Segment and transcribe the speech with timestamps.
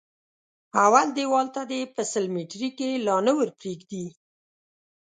[0.85, 4.05] اول دېوال ته دې په سل ميتري کې لا نه ور پرېږدي.